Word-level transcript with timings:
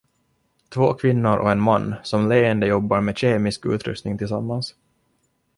Två 0.69 0.93
kvinnor 0.93 1.37
och 1.37 1.51
en 1.51 1.59
man 1.59 1.95
som 2.03 2.29
leende 2.29 2.67
jobbar 2.67 3.01
med 3.01 3.17
kemisk 3.17 3.65
utrustning 3.65 4.17
tillsammans. 4.17 4.75